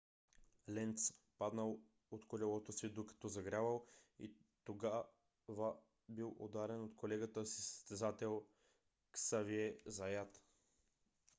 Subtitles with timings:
[0.75, 1.01] ленц
[1.37, 1.79] паднал
[2.11, 3.85] от колелото си докато загрявал
[4.19, 4.37] и след
[5.45, 5.77] това
[6.09, 8.43] бил ударен от колегата си състезател
[9.11, 10.41] ксавие заят